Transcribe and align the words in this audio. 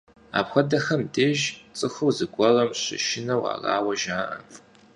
Апхуэдэхэм 0.39 1.01
деж 1.13 1.39
цӀыхур 1.77 2.13
зыгуэрым 2.17 2.71
щышынэу 2.81 3.43
арауэ 3.53 3.93
жаӀэ. 4.01 4.37